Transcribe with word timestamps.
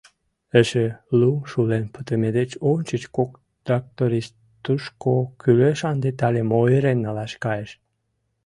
Эше 0.59 0.85
лум 1.19 1.37
шулен 1.51 1.85
пытыме 1.93 2.29
деч 2.37 2.51
ончыч 2.71 3.03
кок 3.15 3.31
тракторист 3.65 4.33
тушко 4.63 5.13
кӱлешан 5.41 5.97
детальым 6.05 6.49
ойырен 6.61 6.97
налаш 7.05 7.33
кайыш. 7.43 7.71